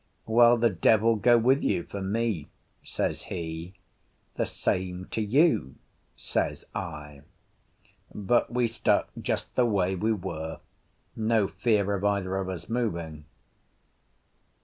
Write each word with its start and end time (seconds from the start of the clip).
"Well, 0.25 0.57
the 0.57 0.71
devil 0.71 1.15
go 1.15 1.37
with 1.37 1.61
you 1.61 1.83
for 1.83 2.01
me," 2.01 2.49
says 2.83 3.25
he. 3.25 3.75
"The 4.33 4.47
same 4.47 5.05
to 5.11 5.21
you," 5.21 5.75
says 6.15 6.65
I. 6.73 7.21
But 8.11 8.51
we 8.51 8.65
stuck 8.67 9.09
just 9.21 9.53
the 9.55 9.67
way 9.67 9.93
we 9.93 10.11
were; 10.11 10.59
no 11.15 11.47
fear 11.47 11.93
of 11.93 12.03
either 12.03 12.35
of 12.37 12.49
us 12.49 12.67
moving. 12.67 13.25